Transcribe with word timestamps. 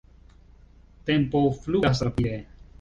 Tempo 1.05 1.43
flugas 1.53 2.01
rapide. 2.01 2.47